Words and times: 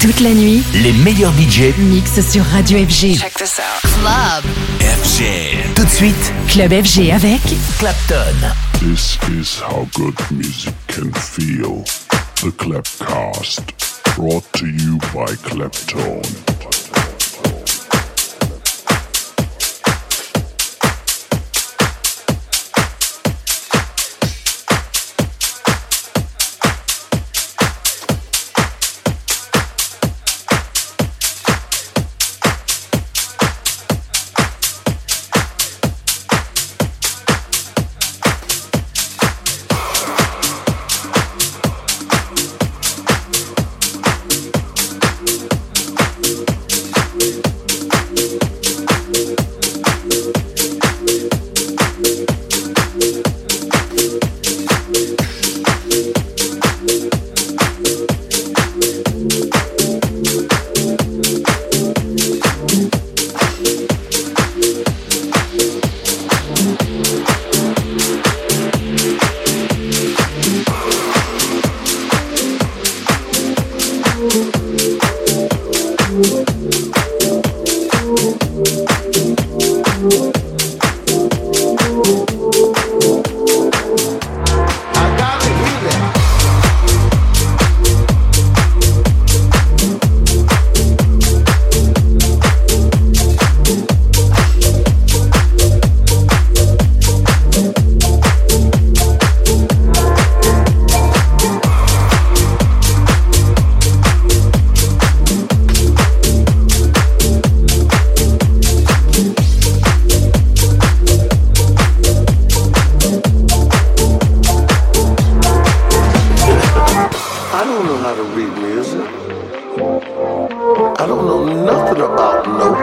Toute 0.00 0.20
la 0.20 0.32
nuit, 0.32 0.62
les 0.74 0.92
meilleurs 0.92 1.32
budgets 1.32 1.74
mixent 1.76 2.20
sur 2.30 2.44
Radio 2.44 2.78
FG. 2.78 3.18
Check 3.18 3.34
this 3.34 3.58
out. 3.58 3.90
Club. 4.00 4.44
FG. 4.80 5.74
Tout 5.74 5.84
de 5.84 5.90
suite, 5.90 6.32
Club 6.48 6.70
FG 6.70 7.10
avec 7.10 7.40
Clapton. 7.80 8.36
This 8.78 9.18
is 9.28 9.60
how 9.60 9.88
good 9.96 10.14
music 10.30 10.74
can 10.86 11.10
feel. 11.14 11.82
The 12.36 12.52
Clapcast, 12.56 13.60
brought 14.14 14.44
to 14.52 14.66
you 14.66 14.98
by 15.12 15.34
Claptone. 15.42 16.77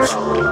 Thanks. 0.06 0.45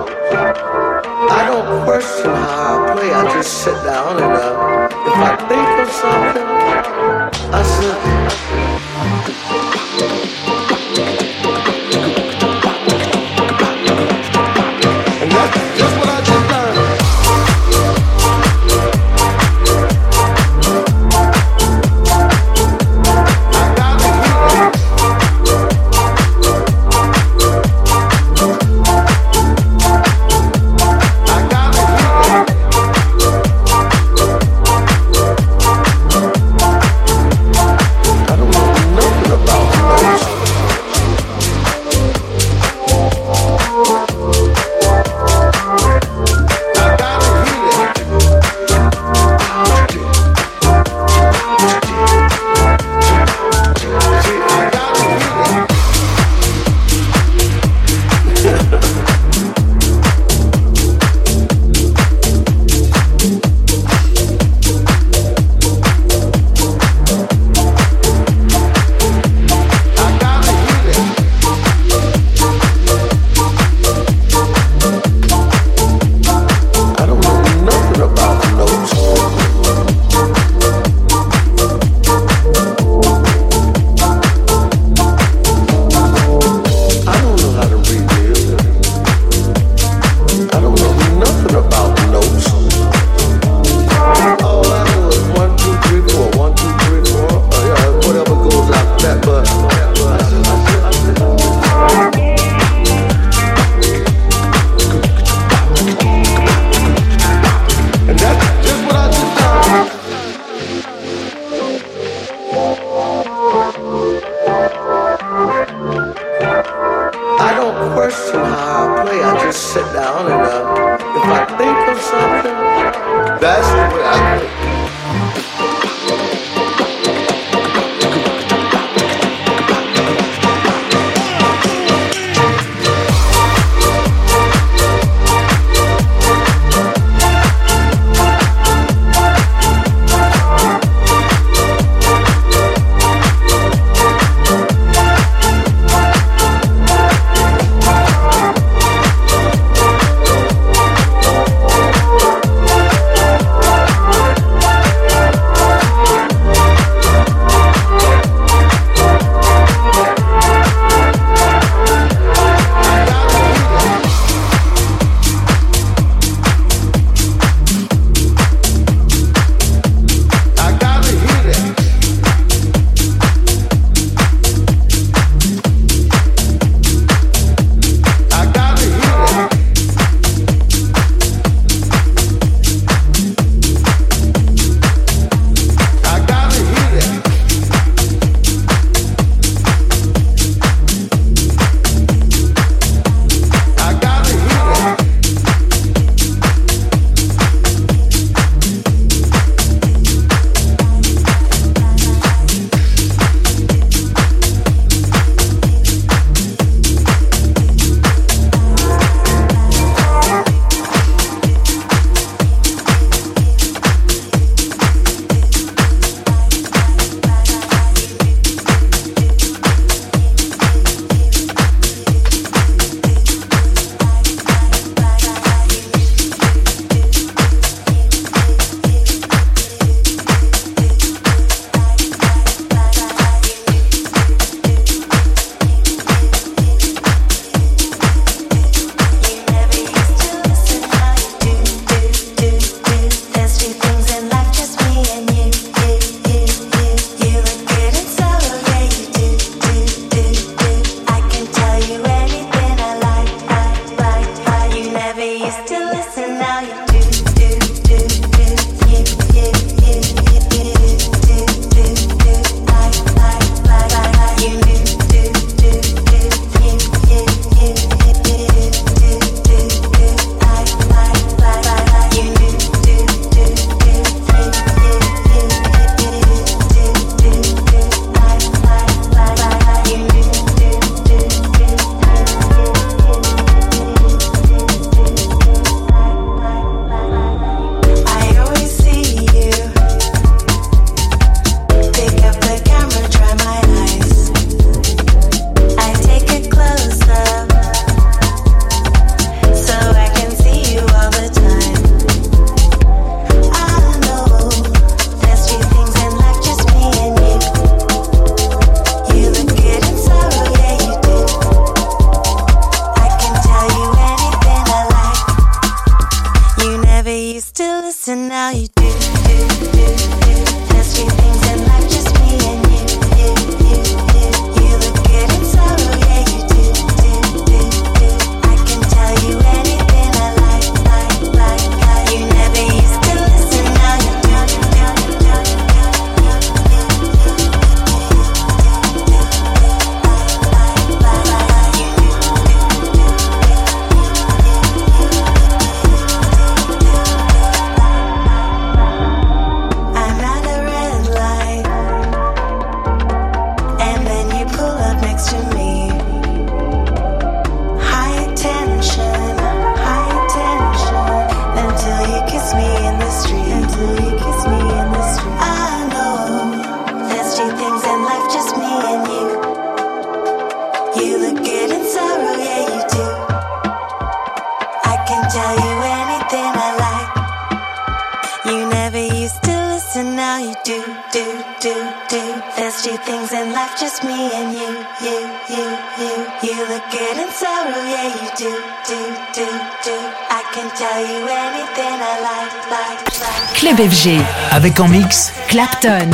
Avec 394.65 394.81
en 394.81 394.89
mix 394.89 395.31
Clapton. 395.47 396.09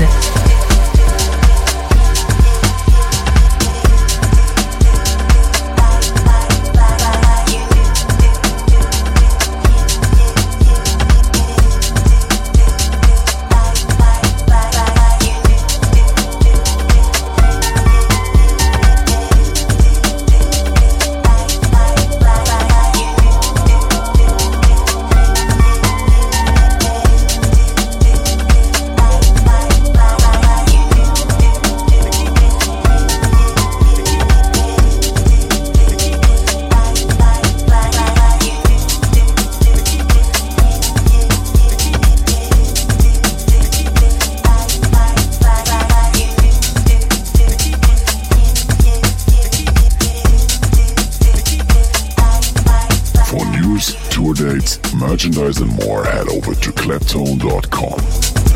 Merchandise 55.10 55.58
and 55.58 55.72
more, 55.84 56.04
head 56.04 56.28
over 56.28 56.54
to 56.54 56.70
claptone.com. 56.70 57.98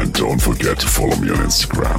And 0.01 0.15
don't 0.15 0.41
forget 0.41 0.79
to 0.79 0.87
follow 0.87 1.17
me 1.17 1.29
on 1.31 1.39
Instagram. 1.39 1.99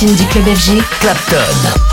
Platine 0.00 0.16
du 0.16 0.26
club 0.28 0.46
FG. 0.56 0.82
Clapton. 1.00 1.89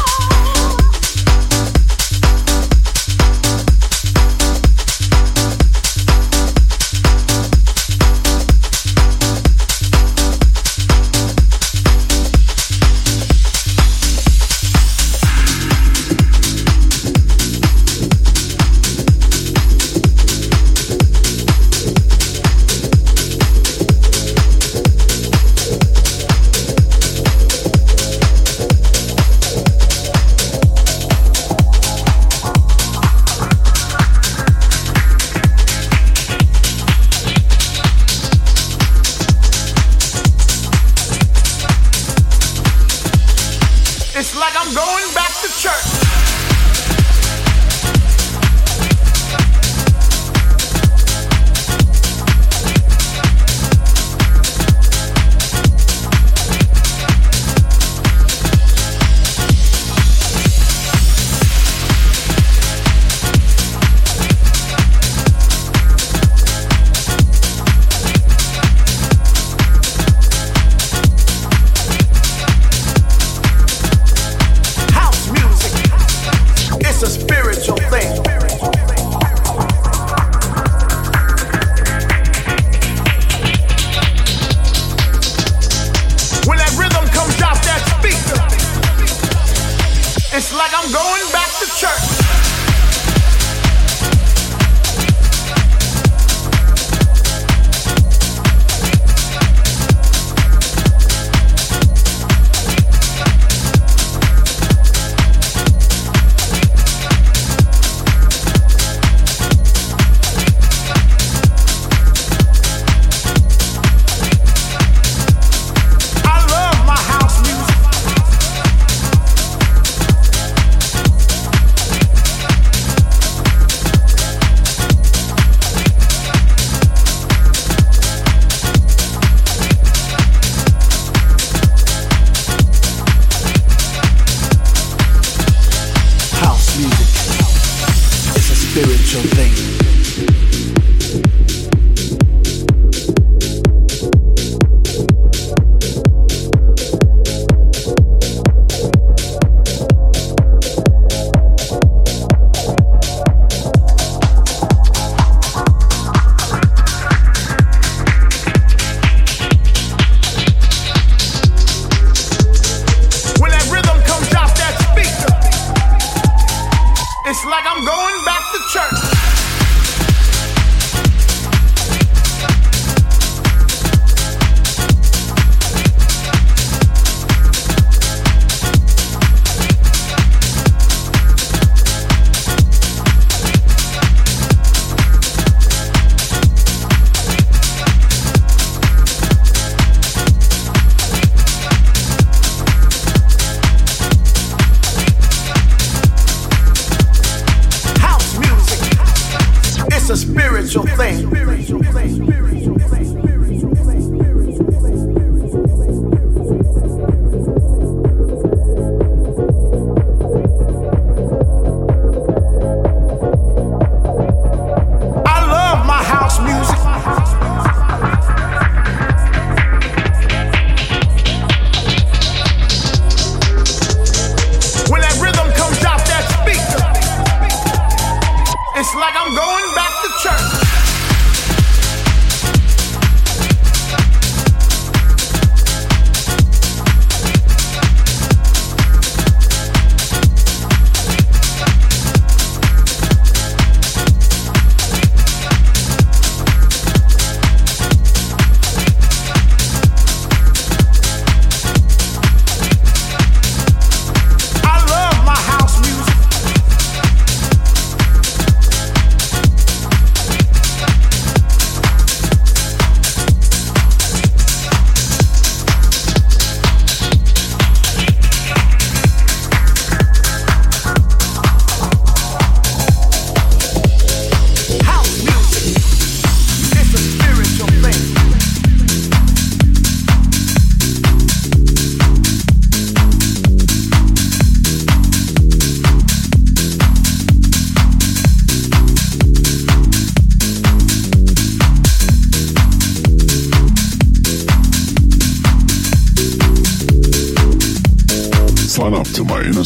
It's 167.29 167.43
like 167.43 167.65
I'm 167.67 167.83
going 167.83 168.23
back 168.23 168.53
to 168.53 168.59
church. 168.69 169.16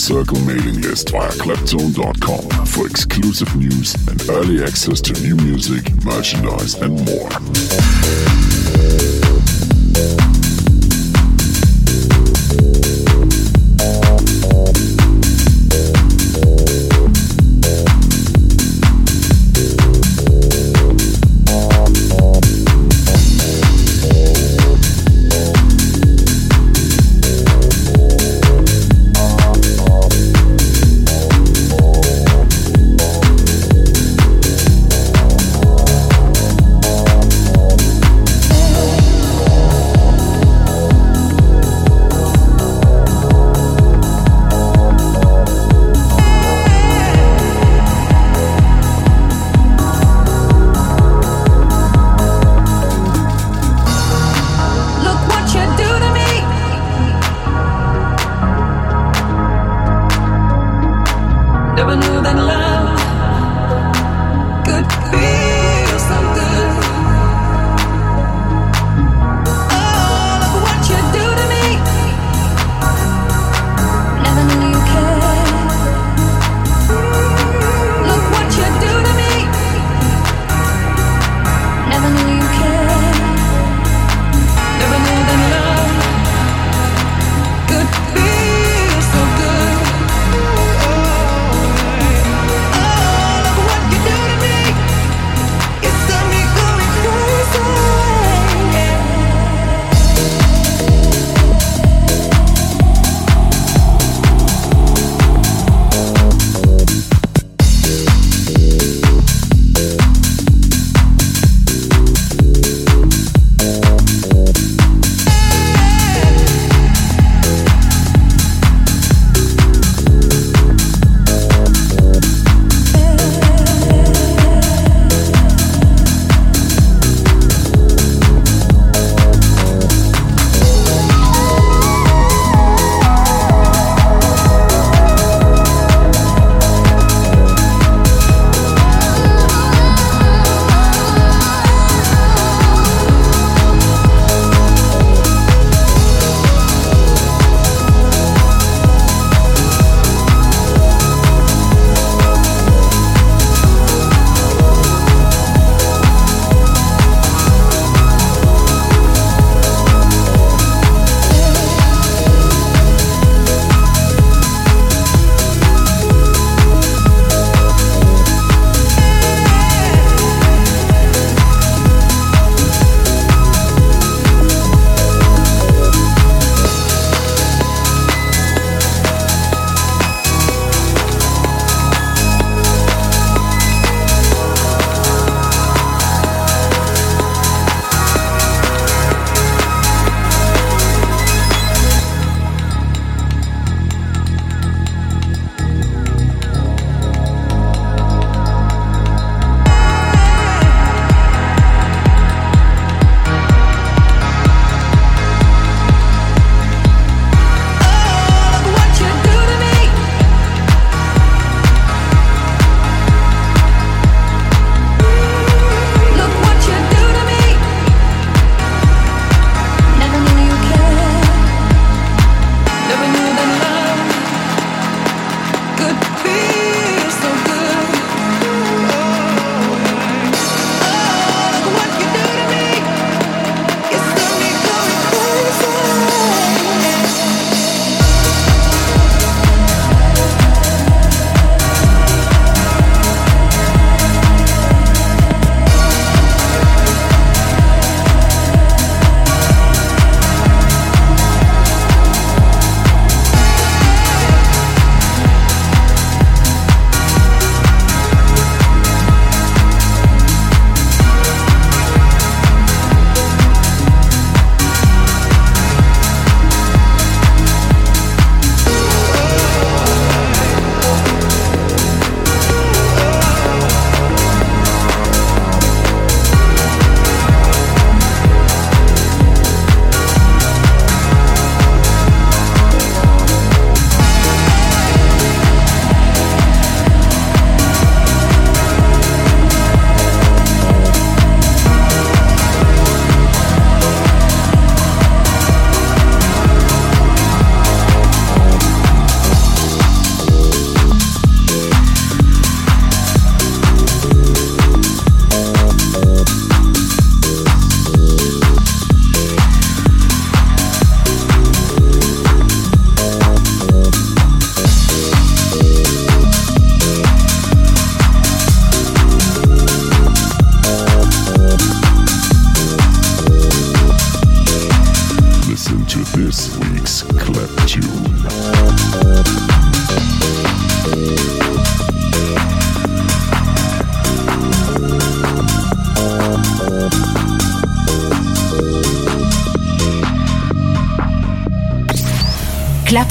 Circle 0.02 0.40
mailing 0.40 0.82
list 0.82 1.12
via 1.12 1.30
Claptone.com 1.30 2.66
for 2.66 2.88
exclusive 2.88 3.56
news 3.56 3.94
and 4.08 4.20
early 4.32 4.64
access 4.64 5.00
to 5.00 5.14
new 5.22 5.36
music, 5.36 5.94
merchandise, 6.04 6.74
and 6.82 7.06
more. 7.06 8.31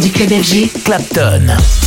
Du 0.00 0.10
club 0.10 0.30
FG. 0.30 0.70
Clapton. 0.84 1.77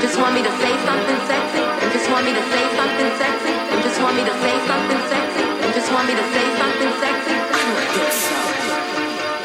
Just 0.00 0.16
want 0.18 0.34
me 0.34 0.42
to 0.42 0.52
say 0.62 0.72
something 0.88 1.18
sexy. 1.28 1.60
You 1.60 1.88
just 1.92 2.08
want 2.10 2.24
me 2.24 2.32
to 2.32 2.44
say 2.52 2.64
something 2.76 3.10
sexy. 3.20 3.52
You 3.52 3.78
just 3.84 4.00
want 4.00 4.16
me 4.16 4.24
to 4.24 4.34
say 4.40 4.54
something 4.66 5.00
sexy. 5.12 5.44
You 5.44 5.70
just 5.76 5.90
want 5.92 6.06
me 6.08 6.14
to 6.16 6.26
say 6.32 6.44
something 6.60 6.92
sexy. 7.04 7.34
I 7.36 7.60
don't 7.68 7.86
think 7.94 8.12
so. 8.24 8.38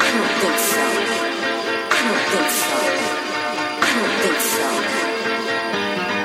I 0.00 0.08
don't 0.16 0.34
think 0.40 0.58
so. 0.72 0.82
I 1.92 2.00
don't 2.08 2.24
think 2.32 2.48
so. 2.60 2.76
I 3.84 3.90
don't 3.96 4.16
think 4.24 4.40
so. 4.56 4.66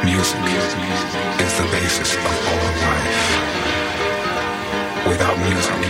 Music 0.08 0.40
is 1.44 1.54
the 1.60 1.68
basis 1.76 2.12
of 2.16 2.34
all 2.52 2.72
life. 2.88 3.20
Without 5.12 5.38
music, 5.44 5.82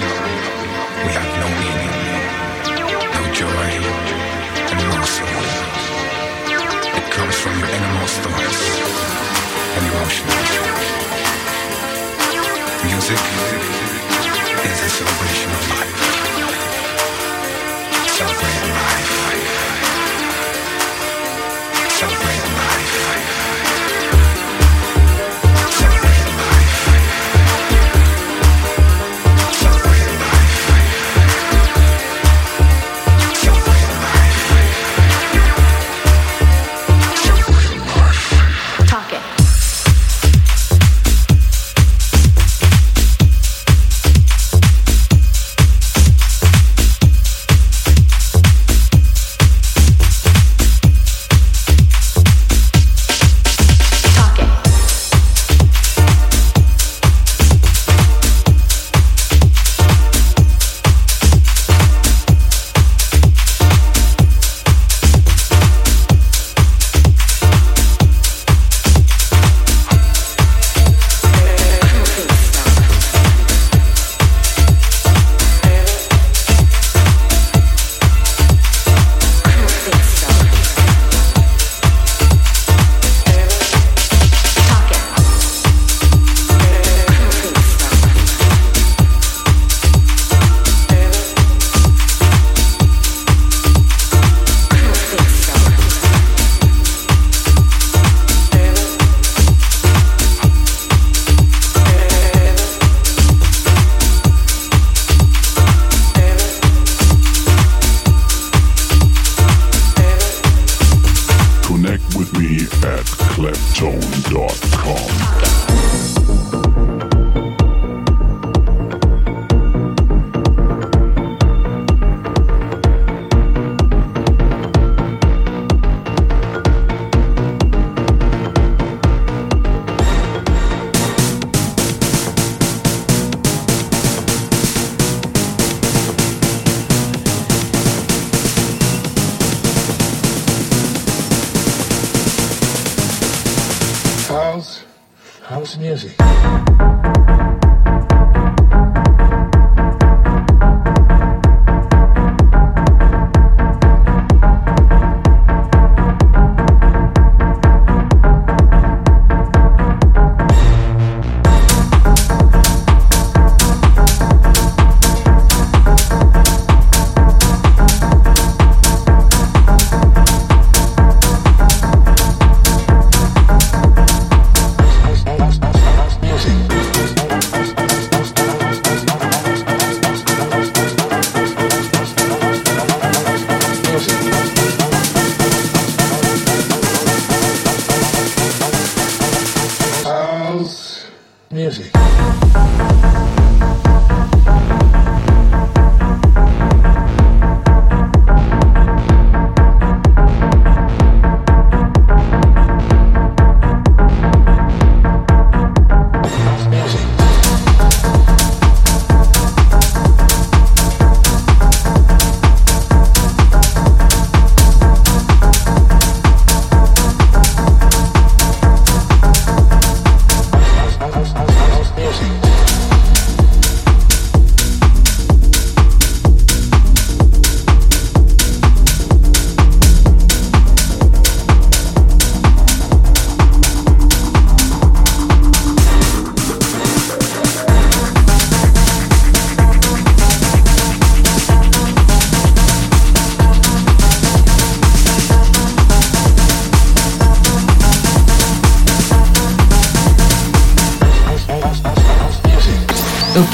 we 1.05 1.11
have 1.13 1.31
no 1.41 1.47
meaning, 1.61 1.93
innermost 7.81 8.17
thoughts 8.21 8.61
and 9.75 9.83
emotions. 9.87 10.31
Music 12.85 13.50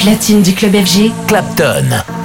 platine 0.08 0.41
du 0.41 0.53
club 0.53 0.74
FG, 0.74 1.12
Clapton. 1.28 2.16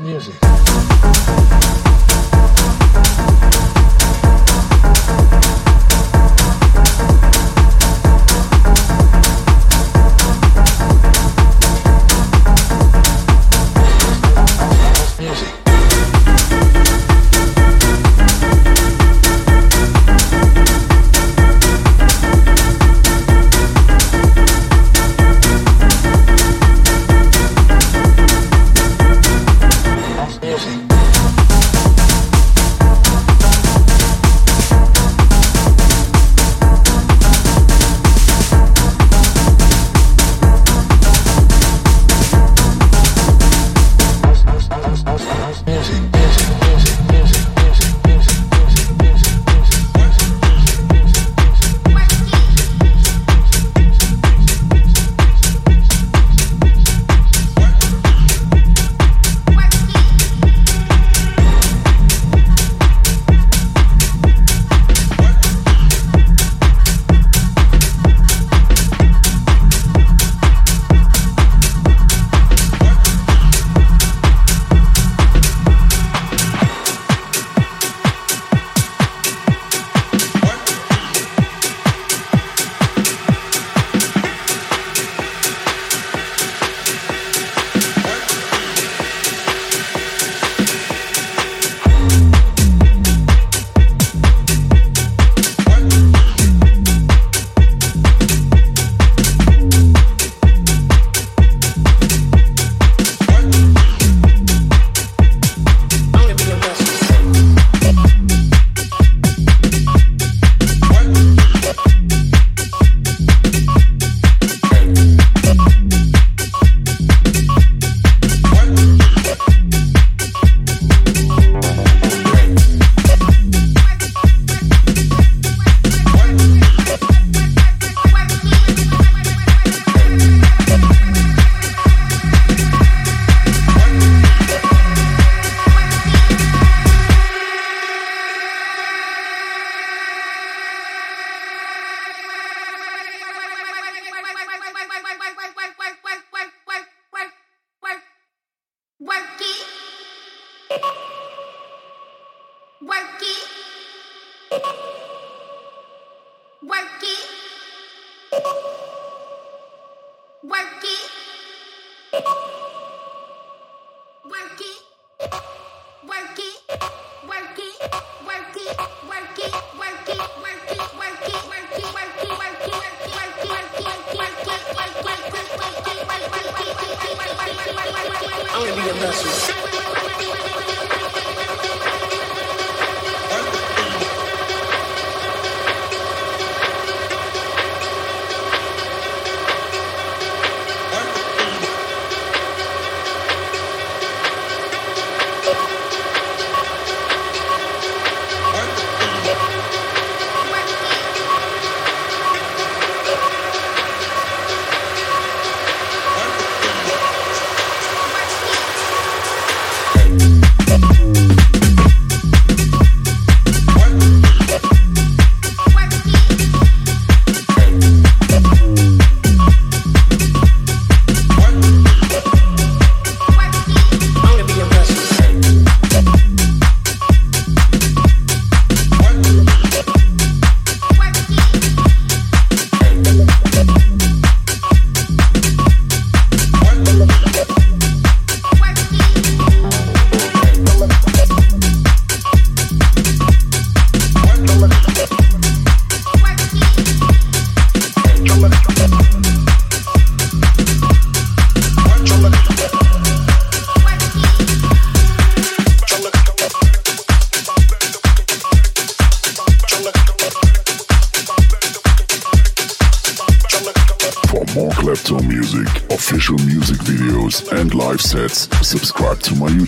music. 0.00 1.85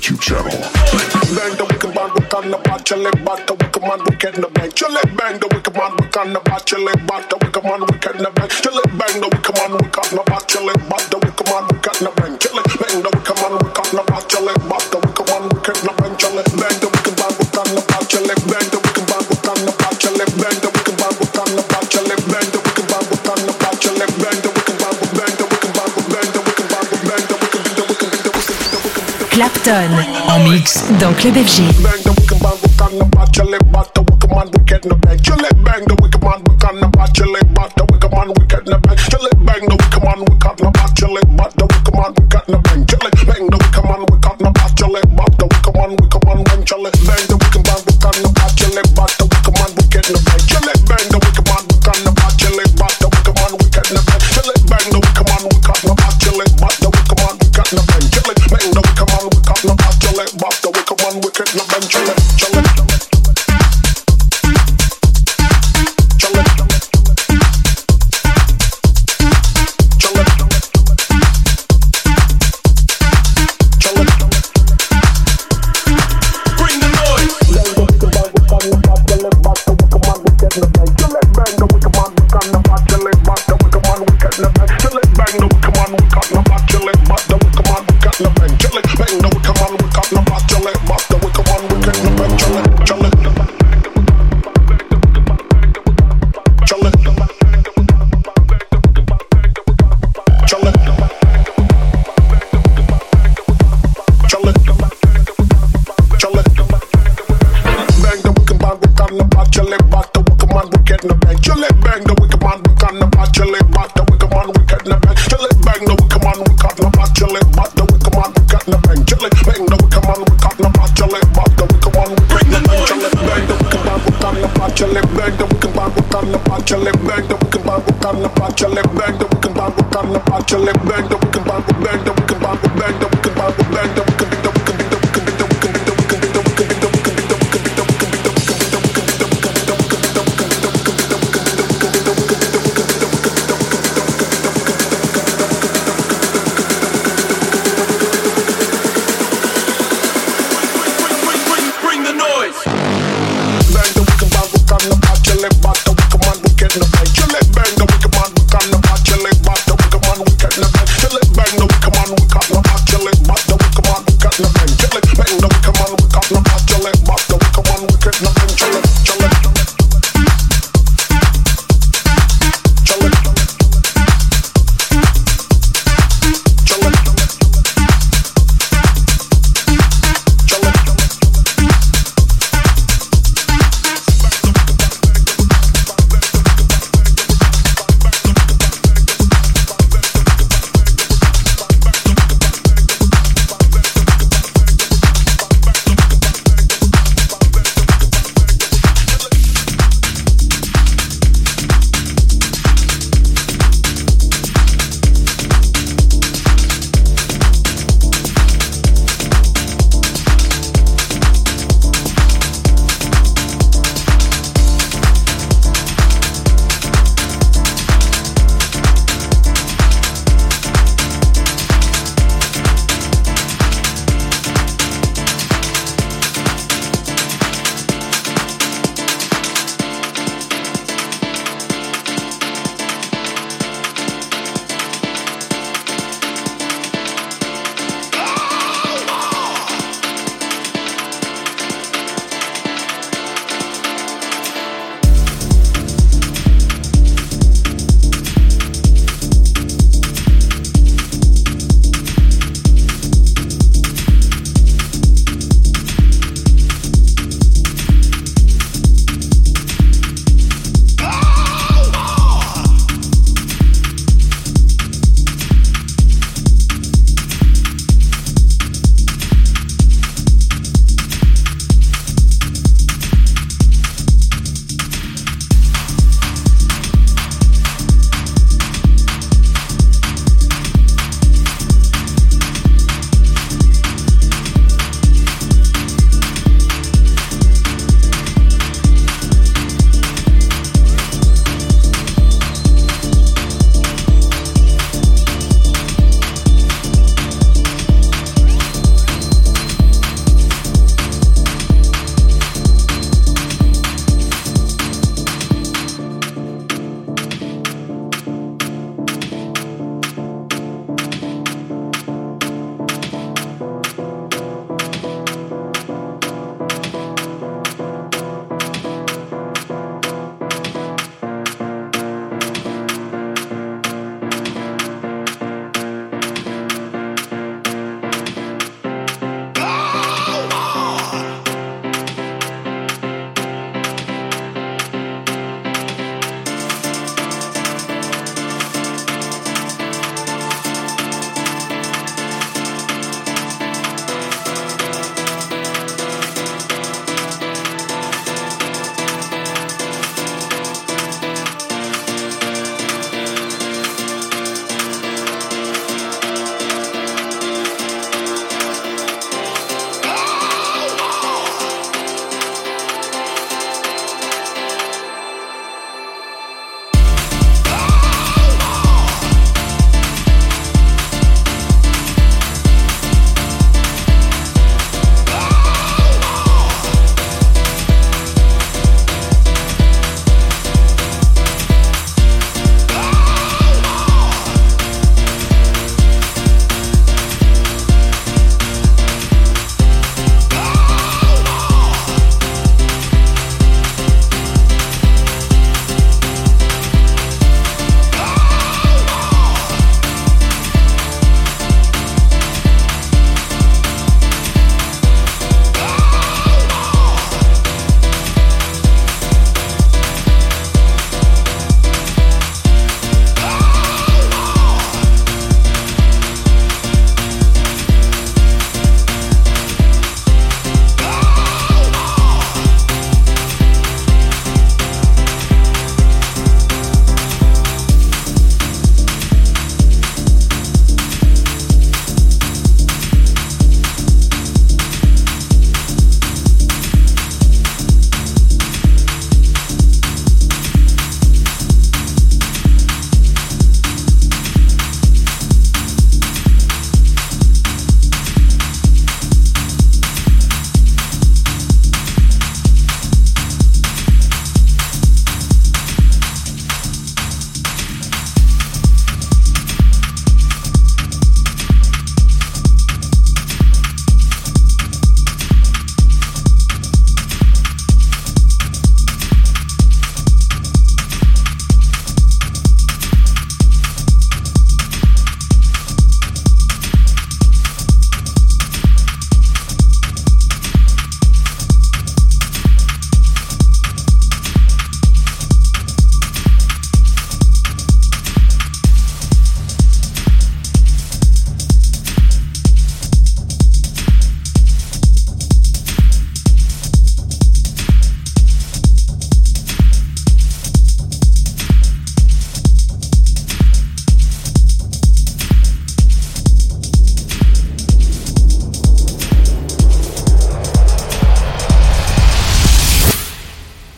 YouTube 0.09 0.21
channel. 0.21 0.49
Bang 1.37 1.57
the 1.57 1.65
wicked 1.69 1.95
man, 1.95 2.11
we 2.15 2.21
can 2.25 2.55
about 2.55 2.85
chile 2.85 3.11
bat 3.25 3.47
the 3.47 3.55
wicked 3.55 3.83
man, 3.83 4.01
we 4.05 4.17
can 4.17 4.41
the 4.41 4.49
bang 4.49 4.73
chile 4.73 5.01
bang 5.17 5.39
the 5.39 5.49
wicked 5.53 5.75
man, 5.77 5.93
we 6.01 6.07
can 6.09 6.37
about 6.37 6.65
chile 6.67 6.93
bat 7.07 7.29
the 7.29 7.37
wicked 7.37 7.65
man, 7.65 7.81
we 7.81 7.99
can 7.99 8.17
Claptone 29.63 30.05
en 30.29 30.39
mix 30.49 30.85
dans 31.01 31.13
Club 31.15 31.35
FG. 31.35 31.63